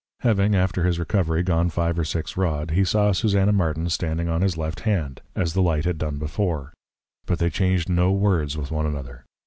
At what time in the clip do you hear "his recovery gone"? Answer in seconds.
0.83-1.69